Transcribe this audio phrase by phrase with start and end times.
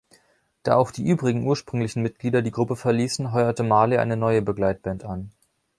[0.63, 5.31] Da auch die übrigen ursprünglichen Mitglieder die Gruppe verließen, heuerte Marley eine neue Begleitband an.